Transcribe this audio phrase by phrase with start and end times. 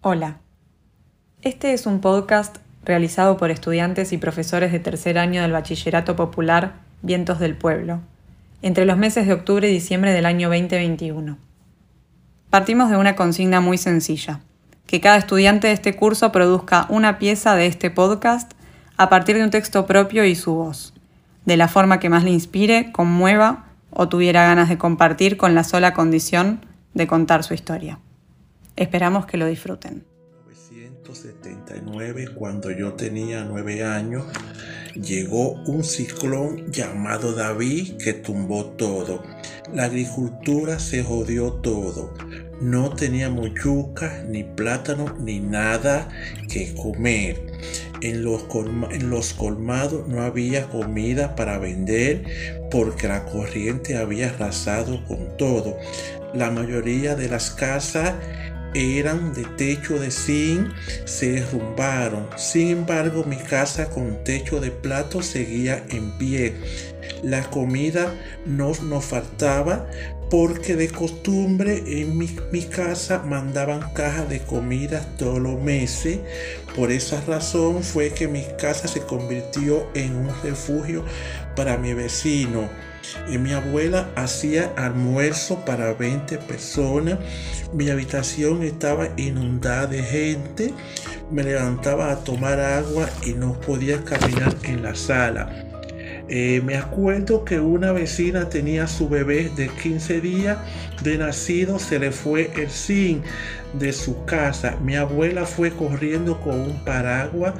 [0.00, 0.38] Hola.
[1.42, 6.74] Este es un podcast realizado por estudiantes y profesores de tercer año del Bachillerato Popular
[7.02, 7.98] Vientos del Pueblo,
[8.62, 11.36] entre los meses de octubre y diciembre del año 2021.
[12.48, 14.38] Partimos de una consigna muy sencilla,
[14.86, 18.52] que cada estudiante de este curso produzca una pieza de este podcast
[18.96, 20.94] a partir de un texto propio y su voz,
[21.44, 25.64] de la forma que más le inspire, conmueva o tuviera ganas de compartir con la
[25.64, 27.98] sola condición de contar su historia.
[28.78, 30.04] Esperamos que lo disfruten.
[30.46, 34.24] 1979, cuando yo tenía nueve años,
[34.94, 39.24] llegó un ciclón llamado David que tumbó todo.
[39.74, 42.14] La agricultura se jodió todo.
[42.60, 46.08] No teníamos yuca, ni plátano, ni nada
[46.48, 47.48] que comer.
[48.00, 55.76] En los colmados no había comida para vender porque la corriente había arrasado con todo.
[56.32, 58.14] La mayoría de las casas
[58.74, 60.70] eran de techo de zinc,
[61.04, 62.28] se derrumbaron.
[62.36, 66.54] Sin embargo, mi casa con techo de plato seguía en pie.
[67.22, 68.14] La comida
[68.46, 69.88] no nos faltaba
[70.30, 72.28] porque de costumbre en mi,
[72.64, 76.20] casa mandaban cajas de comida todos los meses.
[76.76, 81.04] Por esa razón fue que mi casa se convirtió en un refugio
[81.56, 82.68] para mi vecino.
[83.30, 87.18] Y mi abuela hacía almuerzo para 20 personas.
[87.72, 90.74] Mi habitación estaba inundada de gente.
[91.30, 95.67] Me levantaba a tomar agua y no podía caminar en la sala.
[96.28, 100.58] Eh, me acuerdo que una vecina tenía su bebé de 15 días
[101.02, 103.24] de nacido, se le fue el zinc
[103.72, 104.76] de su casa.
[104.82, 107.54] Mi abuela fue corriendo con un paraguas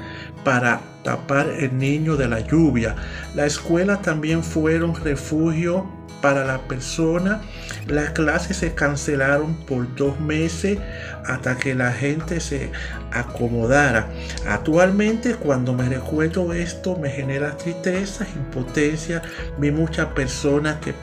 [0.44, 2.94] para tapar el niño de la lluvia.
[3.34, 5.86] La escuela también fueron refugio
[6.20, 7.40] para la persona.
[7.86, 10.78] Las clases se cancelaron por dos meses
[11.26, 12.70] hasta que la gente se
[13.12, 14.08] acomodara.
[14.46, 19.22] Actualmente cuando me recuerdo esto me genera tristeza, impotencia.
[19.58, 20.94] Vi muchas personas que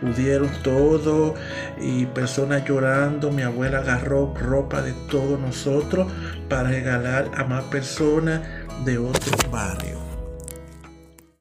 [0.00, 1.34] pudieron todo
[1.80, 3.30] y personas llorando.
[3.30, 6.10] Mi abuela agarró ropa de todos nosotros
[6.48, 8.40] para regalar a más personas
[8.84, 10.09] de otro barrio.